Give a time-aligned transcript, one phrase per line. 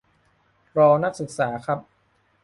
[0.77, 1.79] รอนักศึกษาครับ